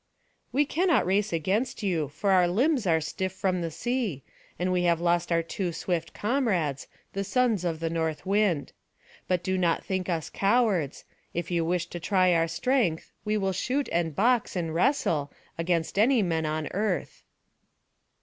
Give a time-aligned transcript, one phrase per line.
[0.51, 4.23] "We cannot race against you, for our limbs are stiff from sea;
[4.57, 8.73] and we have lost our two swift comrades, the sons of the north wind.
[9.27, 13.53] But do not think us cowards; if you wish to try our strength, we will
[13.53, 17.21] shoot and box, and wrestle, against any men on earth."